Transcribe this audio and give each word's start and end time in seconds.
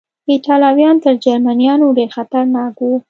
ایټالویان 0.31 0.95
تر 1.03 1.13
جرمنیانو 1.25 1.87
ډېر 1.97 2.09
خطرناک 2.15 2.73
و. 2.81 2.91